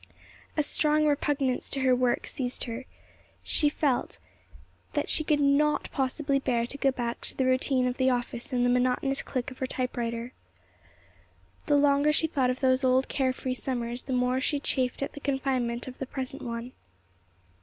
A 0.57 0.63
strong 0.63 1.05
repugnance 1.05 1.69
to 1.69 1.81
her 1.81 1.95
work 1.95 2.25
seized 2.25 2.63
her. 2.63 2.85
She 3.43 3.69
felt 3.69 4.17
that 4.93 5.11
she 5.11 5.23
could 5.23 5.39
not 5.39 5.91
possibly 5.91 6.39
bear 6.39 6.65
to 6.65 6.77
go 6.79 6.89
back 6.89 7.21
to 7.21 7.37
the 7.37 7.45
routine 7.45 7.85
of 7.85 7.97
the 7.97 8.09
office 8.09 8.51
and 8.51 8.65
the 8.65 8.69
monotonous 8.71 9.21
click 9.21 9.51
of 9.51 9.59
her 9.59 9.67
typewriter. 9.67 10.33
The 11.65 11.77
longer 11.77 12.11
she 12.11 12.25
thought 12.25 12.49
of 12.49 12.61
those 12.61 12.83
old 12.83 13.09
care 13.09 13.31
free 13.31 13.53
summers, 13.53 14.01
the 14.01 14.13
more 14.13 14.41
she 14.41 14.59
chafed 14.59 15.03
at 15.03 15.13
the 15.13 15.19
confinement 15.19 15.87
of 15.87 15.99
the 15.99 16.07
present 16.07 16.41
one. 16.41 16.71